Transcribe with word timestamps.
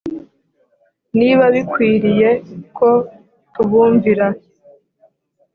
niba 1.19 1.45
bikwiriye 1.53 2.29
ko 2.77 2.89
tubumvira 3.53 4.27